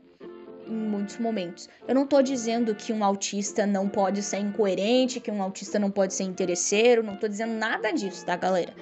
Em 0.67 0.71
muitos 0.71 1.17
momentos. 1.17 1.69
Eu 1.87 1.95
não 1.95 2.05
tô 2.05 2.21
dizendo 2.21 2.73
que 2.73 2.91
um 2.91 3.03
autista 3.03 3.65
não 3.65 3.87
pode 3.87 4.21
ser 4.21 4.37
incoerente, 4.37 5.19
que 5.19 5.31
um 5.31 5.41
autista 5.41 5.79
não 5.79 5.91
pode 5.91 6.13
ser 6.13 6.23
interesseiro, 6.23 7.03
não 7.03 7.15
tô 7.15 7.27
dizendo 7.27 7.53
nada 7.53 7.91
disso, 7.91 8.25
tá, 8.25 8.35
galera? 8.35 8.73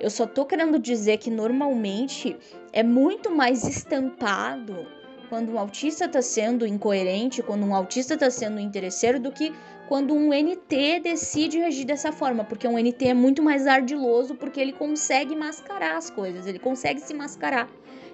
Eu 0.00 0.10
só 0.10 0.26
tô 0.26 0.44
querendo 0.44 0.78
dizer 0.78 1.18
que 1.18 1.30
normalmente 1.30 2.36
é 2.72 2.82
muito 2.82 3.30
mais 3.30 3.64
estampado 3.64 4.86
quando 5.28 5.52
um 5.52 5.58
autista 5.58 6.06
tá 6.06 6.20
sendo 6.20 6.66
incoerente, 6.66 7.42
quando 7.42 7.64
um 7.64 7.74
autista 7.74 8.18
tá 8.18 8.30
sendo 8.30 8.60
interesseiro 8.60 9.18
do 9.18 9.32
que 9.32 9.50
quando 9.92 10.14
um 10.14 10.30
NT 10.30 11.00
decide 11.00 11.60
agir 11.60 11.84
dessa 11.84 12.10
forma, 12.12 12.44
porque 12.44 12.66
um 12.66 12.78
NT 12.78 13.08
é 13.08 13.12
muito 13.12 13.42
mais 13.42 13.66
ardiloso 13.66 14.34
porque 14.34 14.58
ele 14.58 14.72
consegue 14.72 15.36
mascarar 15.36 15.98
as 15.98 16.08
coisas, 16.08 16.46
ele 16.46 16.58
consegue 16.58 16.98
se 16.98 17.12
mascarar 17.12 17.68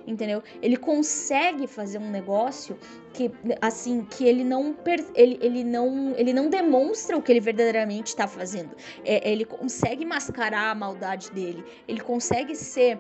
entendeu? 0.05 0.43
Ele 0.63 0.77
consegue 0.77 1.67
fazer 1.67 1.99
um 1.99 2.11
negócio 2.11 2.77
que 3.13 3.31
assim, 3.61 4.05
que 4.05 4.25
ele 4.25 4.43
não 4.43 4.75
ele, 5.15 5.39
ele 5.41 5.63
não 5.63 6.15
ele 6.17 6.33
não 6.33 6.49
demonstra 6.49 7.17
o 7.17 7.23
que 7.23 7.31
ele 7.31 7.41
verdadeiramente 7.41 8.09
está 8.09 8.27
fazendo. 8.27 8.75
É, 9.05 9.31
ele 9.31 9.45
consegue 9.45 10.05
mascarar 10.05 10.71
a 10.71 10.75
maldade 10.75 11.31
dele. 11.31 11.63
Ele 11.87 12.01
consegue 12.01 12.57
ser 12.57 12.99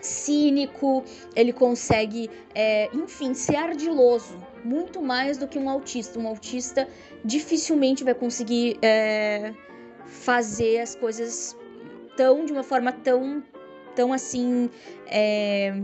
cínico, 0.00 1.04
ele 1.34 1.52
consegue, 1.52 2.30
é, 2.54 2.88
enfim, 2.92 3.34
ser 3.34 3.56
ardiloso, 3.56 4.36
muito 4.64 5.02
mais 5.02 5.38
do 5.38 5.46
que 5.46 5.58
um 5.58 5.68
autista. 5.68 6.18
Um 6.18 6.26
autista 6.26 6.88
dificilmente 7.24 8.04
vai 8.04 8.14
conseguir 8.14 8.78
é, 8.82 9.52
fazer 10.06 10.80
as 10.80 10.94
coisas 10.94 11.56
tão 12.16 12.44
de 12.44 12.52
uma 12.52 12.62
forma 12.62 12.92
tão, 12.92 13.42
tão 13.94 14.12
assim, 14.12 14.70
é, 15.06 15.74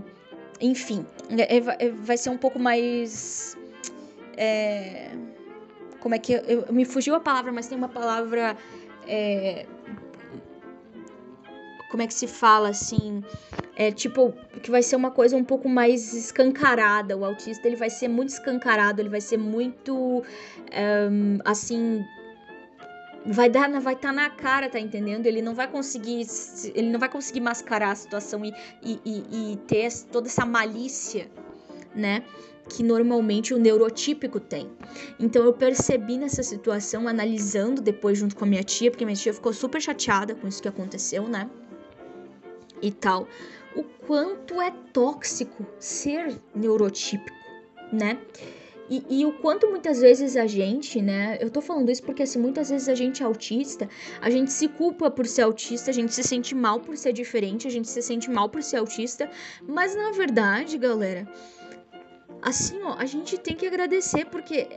enfim, 0.60 1.04
é, 1.30 1.56
é, 1.56 1.90
vai 1.90 2.16
ser 2.16 2.30
um 2.30 2.38
pouco 2.38 2.58
mais. 2.58 3.56
É, 4.36 5.10
como 6.00 6.14
é 6.14 6.18
que. 6.18 6.32
Eu, 6.32 6.42
eu, 6.42 6.72
me 6.72 6.84
fugiu 6.84 7.14
a 7.14 7.20
palavra, 7.20 7.52
mas 7.52 7.66
tem 7.66 7.76
uma 7.76 7.88
palavra. 7.88 8.56
É, 9.06 9.66
como 11.92 12.02
é 12.02 12.06
que 12.06 12.14
se 12.14 12.26
fala 12.26 12.70
assim? 12.70 13.22
É 13.76 13.92
tipo, 13.92 14.32
que 14.62 14.70
vai 14.70 14.82
ser 14.82 14.96
uma 14.96 15.10
coisa 15.10 15.36
um 15.36 15.44
pouco 15.44 15.68
mais 15.68 16.14
escancarada. 16.14 17.14
O 17.18 17.22
autista 17.22 17.68
ele 17.68 17.76
vai 17.76 17.90
ser 17.90 18.08
muito 18.08 18.30
escancarado, 18.30 19.02
ele 19.02 19.10
vai 19.10 19.20
ser 19.20 19.36
muito. 19.36 20.22
Um, 20.72 21.38
assim 21.44 22.02
vai 23.26 23.48
dar 23.48 23.70
vai 23.78 23.92
estar 23.92 24.08
tá 24.08 24.14
na 24.14 24.30
cara, 24.30 24.70
tá 24.70 24.80
entendendo? 24.80 25.26
Ele 25.26 25.42
não 25.42 25.54
vai 25.54 25.68
conseguir 25.68 26.26
ele 26.74 26.90
não 26.90 26.98
vai 26.98 27.10
conseguir 27.10 27.40
mascarar 27.40 27.90
a 27.90 27.94
situação 27.94 28.42
e, 28.42 28.54
e, 28.82 28.98
e, 29.04 29.52
e 29.52 29.56
ter 29.58 29.92
toda 30.10 30.28
essa 30.28 30.46
malícia, 30.46 31.28
né? 31.94 32.24
Que 32.70 32.82
normalmente 32.82 33.52
o 33.52 33.58
neurotípico 33.58 34.40
tem. 34.40 34.70
Então 35.20 35.44
eu 35.44 35.52
percebi 35.52 36.16
nessa 36.16 36.42
situação, 36.42 37.06
analisando 37.06 37.82
depois 37.82 38.18
junto 38.18 38.34
com 38.34 38.44
a 38.46 38.48
minha 38.48 38.64
tia, 38.64 38.90
porque 38.90 39.04
minha 39.04 39.16
tia 39.16 39.34
ficou 39.34 39.52
super 39.52 39.80
chateada 39.80 40.34
com 40.34 40.48
isso 40.48 40.62
que 40.62 40.68
aconteceu, 40.68 41.28
né? 41.28 41.50
E 42.82 42.90
tal. 42.90 43.28
O 43.74 43.84
quanto 43.84 44.60
é 44.60 44.70
tóxico 44.92 45.64
ser 45.78 46.38
neurotípico, 46.54 47.36
né? 47.92 48.18
E, 48.90 49.20
e, 49.20 49.24
o 49.24 49.32
quanto 49.32 49.70
muitas 49.70 50.00
vezes 50.00 50.36
a 50.36 50.46
gente, 50.46 51.00
né? 51.00 51.38
Eu 51.40 51.48
tô 51.48 51.62
falando 51.62 51.90
isso 51.90 52.02
porque 52.02 52.24
assim, 52.24 52.38
muitas 52.38 52.68
vezes 52.68 52.90
a 52.90 52.94
gente 52.94 53.22
é 53.22 53.26
autista, 53.26 53.88
a 54.20 54.28
gente 54.28 54.52
se 54.52 54.68
culpa 54.68 55.10
por 55.10 55.26
ser 55.26 55.42
autista, 55.42 55.90
a 55.90 55.94
gente 55.94 56.12
se 56.12 56.22
sente 56.22 56.54
mal 56.54 56.78
por 56.78 56.94
ser 56.98 57.14
diferente, 57.14 57.66
a 57.66 57.70
gente 57.70 57.88
se 57.88 58.02
sente 58.02 58.28
mal 58.28 58.50
por 58.50 58.62
ser 58.62 58.76
autista, 58.76 59.30
mas 59.66 59.94
na 59.94 60.10
verdade, 60.10 60.76
galera, 60.76 61.26
assim, 62.42 62.82
ó, 62.82 62.94
a 62.98 63.06
gente 63.06 63.38
tem 63.38 63.56
que 63.56 63.66
agradecer 63.66 64.26
porque 64.26 64.68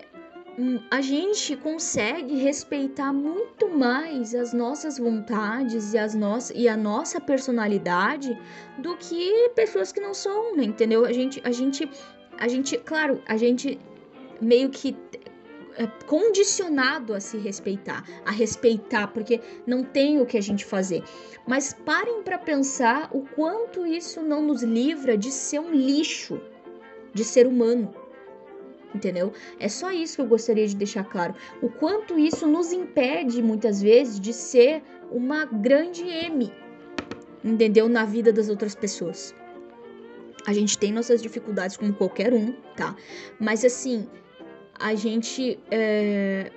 a 0.89 1.01
gente 1.01 1.55
consegue 1.57 2.35
respeitar 2.35 3.11
muito 3.11 3.67
mais 3.69 4.33
as 4.33 4.53
nossas 4.53 4.97
vontades 4.97 5.93
e, 5.93 5.97
as 5.97 6.15
nossas, 6.15 6.55
e 6.55 6.69
a 6.69 6.77
nossa 6.77 7.19
personalidade 7.19 8.39
do 8.77 8.95
que 8.95 9.49
pessoas 9.49 9.91
que 9.91 9.99
não 9.99 10.13
são, 10.13 10.55
né? 10.55 10.63
Entendeu? 10.63 11.03
A 11.05 11.11
gente, 11.11 11.41
a 11.43 11.51
gente, 11.51 11.89
a 12.37 12.47
gente, 12.47 12.77
claro, 12.77 13.21
a 13.27 13.35
gente 13.35 13.77
meio 14.39 14.69
que 14.69 14.95
é, 15.77 15.87
condicionado 16.05 17.13
a 17.13 17.19
se 17.19 17.37
respeitar, 17.37 18.05
a 18.25 18.31
respeitar, 18.31 19.07
porque 19.07 19.41
não 19.67 19.83
tem 19.83 20.21
o 20.21 20.25
que 20.25 20.37
a 20.37 20.41
gente 20.41 20.63
fazer. 20.63 21.03
Mas 21.45 21.73
parem 21.73 22.23
para 22.23 22.37
pensar 22.37 23.09
o 23.11 23.23
quanto 23.23 23.85
isso 23.85 24.21
não 24.21 24.41
nos 24.41 24.63
livra 24.63 25.17
de 25.17 25.31
ser 25.31 25.59
um 25.59 25.71
lixo 25.71 26.39
de 27.13 27.25
ser 27.25 27.45
humano. 27.45 27.93
Entendeu? 28.95 29.33
É 29.59 29.67
só 29.67 29.91
isso 29.91 30.15
que 30.15 30.21
eu 30.21 30.27
gostaria 30.27 30.65
de 30.65 30.73
deixar 30.73 31.03
claro. 31.03 31.35
O 31.61 31.67
quanto 31.67 32.17
isso 32.17 32.47
nos 32.47 32.71
impede 32.71 33.41
muitas 33.41 33.81
vezes 33.81 34.19
de 34.21 34.31
ser 34.31 34.81
uma 35.11 35.43
grande 35.43 36.03
M, 36.07 36.49
entendeu? 37.43 37.89
Na 37.89 38.05
vida 38.05 38.31
das 38.31 38.47
outras 38.47 38.73
pessoas. 38.73 39.35
A 40.47 40.53
gente 40.53 40.77
tem 40.77 40.93
nossas 40.93 41.21
dificuldades 41.21 41.75
como 41.75 41.93
qualquer 41.93 42.33
um, 42.33 42.53
tá? 42.77 42.95
Mas 43.37 43.65
assim, 43.65 44.07
a 44.79 44.95
gente 44.95 45.59
é, 45.69 46.49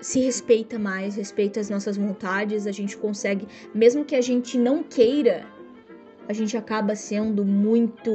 se 0.00 0.20
respeita 0.20 0.78
mais, 0.78 1.16
respeita 1.16 1.58
as 1.58 1.70
nossas 1.70 1.96
vontades, 1.96 2.66
a 2.66 2.72
gente 2.72 2.98
consegue, 2.98 3.48
mesmo 3.74 4.04
que 4.04 4.14
a 4.14 4.20
gente 4.20 4.58
não 4.58 4.82
queira, 4.82 5.46
a 6.28 6.34
gente 6.34 6.54
acaba 6.54 6.94
sendo 6.94 7.46
muito 7.46 8.10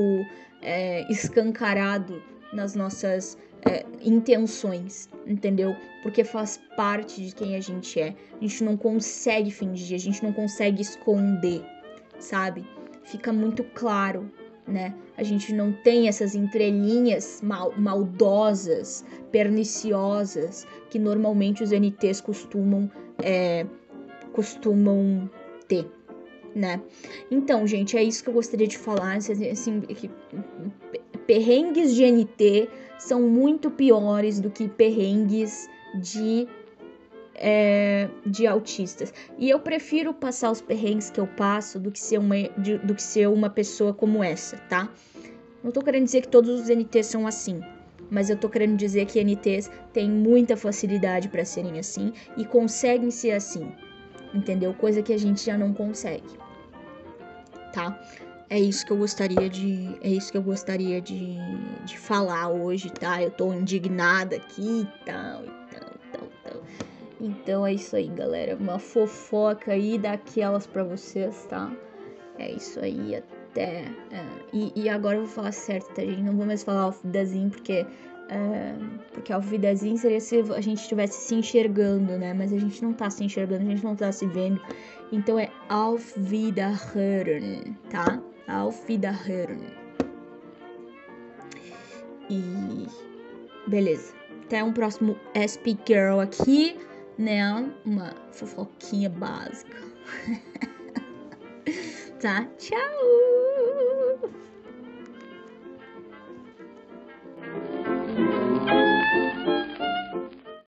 é, 0.61 1.09
escancarado 1.11 2.21
nas 2.55 2.75
nossas 2.75 3.37
é, 3.69 3.85
intenções, 4.01 5.09
entendeu? 5.27 5.75
Porque 6.01 6.23
faz 6.23 6.59
parte 6.75 7.25
de 7.25 7.35
quem 7.35 7.55
a 7.55 7.59
gente 7.59 7.99
é. 7.99 8.15
A 8.39 8.41
gente 8.41 8.63
não 8.63 8.77
consegue 8.77 9.51
fingir, 9.51 9.95
a 9.95 9.99
gente 9.99 10.23
não 10.23 10.33
consegue 10.33 10.81
esconder, 10.81 11.63
sabe? 12.19 12.65
Fica 13.03 13.31
muito 13.33 13.63
claro 13.63 14.31
né? 14.67 14.95
A 15.17 15.23
gente 15.23 15.53
não 15.53 15.71
tem 15.71 16.07
essas 16.07 16.35
entrelinhas 16.35 17.41
mal, 17.41 17.73
maldosas, 17.77 19.05
perniciosas 19.31 20.65
que 20.89 20.97
normalmente 20.97 21.63
os 21.63 21.71
NTs 21.71 22.21
costumam 22.21 22.89
é, 23.23 23.65
costumam 24.33 25.29
ter, 25.67 25.89
né? 26.55 26.81
Então, 27.29 27.65
gente, 27.65 27.95
é 27.95 28.03
isso 28.03 28.23
que 28.23 28.29
eu 28.29 28.33
gostaria 28.33 28.67
de 28.67 28.77
falar. 28.77 29.17
Assim, 29.17 29.81
que 29.81 30.09
perrengues 31.25 31.93
de 31.93 32.05
NT 32.05 32.69
são 32.97 33.21
muito 33.21 33.69
piores 33.69 34.39
do 34.39 34.49
que 34.49 34.67
perrengues 34.67 35.69
de 36.01 36.47
é, 37.35 38.09
de 38.25 38.47
autistas. 38.47 39.13
E 39.37 39.49
eu 39.49 39.59
prefiro 39.59 40.13
passar 40.13 40.51
os 40.51 40.61
perrengues 40.61 41.09
que 41.09 41.19
eu 41.19 41.27
passo 41.27 41.79
do 41.79 41.91
que 41.91 41.99
ser 41.99 42.17
uma, 42.17 42.35
de, 42.57 42.77
do 42.77 42.95
que 42.95 43.03
ser 43.03 43.27
uma 43.27 43.49
pessoa 43.49 43.93
como 43.93 44.23
essa, 44.23 44.57
tá? 44.69 44.89
Não 45.63 45.71
tô 45.71 45.81
querendo 45.81 46.05
dizer 46.05 46.21
que 46.21 46.27
todos 46.27 46.61
os 46.61 46.69
NTs 46.69 47.07
são 47.07 47.27
assim, 47.27 47.59
mas 48.09 48.29
eu 48.29 48.37
tô 48.37 48.47
querendo 48.47 48.77
dizer 48.77 49.05
que 49.05 49.19
NTs 49.19 49.69
têm 49.91 50.09
muita 50.09 50.55
facilidade 50.55 51.27
para 51.27 51.43
serem 51.43 51.79
assim 51.79 52.13
e 52.37 52.45
conseguem 52.45 53.11
ser 53.11 53.31
assim, 53.31 53.71
entendeu? 54.33 54.73
Coisa 54.73 55.01
que 55.01 55.11
a 55.11 55.17
gente 55.17 55.43
já 55.43 55.57
não 55.57 55.73
consegue, 55.73 56.37
tá? 57.73 57.99
É 58.49 58.59
isso 58.59 58.85
que 58.85 58.93
eu 58.93 58.97
gostaria 58.97 59.49
de, 59.49 59.97
é 60.01 60.09
isso 60.09 60.31
que 60.31 60.37
eu 60.37 60.43
gostaria 60.43 61.01
de, 61.01 61.35
de 61.83 61.97
falar 61.97 62.49
hoje, 62.49 62.91
tá? 62.91 63.21
Eu 63.21 63.31
tô 63.31 63.51
indignada 63.51 64.35
aqui 64.35 64.81
e 64.81 65.05
tal, 65.05 65.43
e 65.43 65.47
tal, 65.47 65.89
e 65.89 66.11
tal, 66.11 66.27
e 66.27 66.49
tal. 66.49 66.61
Então 67.19 67.65
é 67.65 67.73
isso 67.73 67.95
aí, 67.95 68.07
galera. 68.07 68.55
Uma 68.55 68.77
fofoca 68.77 69.71
aí 69.71 69.97
daquelas 69.97 70.67
para 70.67 70.83
vocês, 70.83 71.45
tá? 71.49 71.71
É 72.37 72.51
isso 72.51 72.79
aí, 72.79 73.15
até. 73.15 73.85
É, 74.11 74.25
e, 74.53 74.71
e, 74.75 74.89
agora 74.89 75.17
eu 75.17 75.21
vou 75.21 75.31
falar 75.31 75.51
certo, 75.51 75.93
tá, 75.95 76.03
gente? 76.03 76.21
Não 76.21 76.35
vou 76.35 76.45
mais 76.45 76.63
falar 76.63 76.81
alfidazinho, 76.81 77.49
porque. 77.49 77.85
É, 78.27 78.73
porque 79.13 79.31
alfidazinho 79.31 79.97
seria 79.97 80.19
se 80.19 80.39
a 80.39 80.61
gente 80.61 80.81
estivesse 80.81 81.27
se 81.27 81.35
enxergando, 81.35 82.17
né? 82.17 82.33
Mas 82.33 82.51
a 82.51 82.57
gente 82.57 82.83
não 82.83 82.93
tá 82.93 83.09
se 83.09 83.23
enxergando, 83.23 83.63
a 83.63 83.69
gente 83.69 83.83
não 83.83 83.95
tá 83.95 84.11
se 84.11 84.25
vendo. 84.27 84.59
Então 85.11 85.39
é 85.39 85.49
Auf 85.69 86.19
Wiederhören, 86.19 87.75
tá? 87.89 88.19
Auf 88.47 88.87
Wiederhören. 88.87 89.61
E. 92.29 92.87
Beleza. 93.67 94.13
Até 94.45 94.63
um 94.63 94.73
próximo 94.73 95.17
SP 95.33 95.77
Girl 95.87 96.19
aqui 96.19 96.77
né? 97.17 97.71
Uma 97.85 98.13
fofoquinha 98.31 99.09
básica. 99.09 99.77
tá? 102.19 102.45
Tchau! 102.57 103.54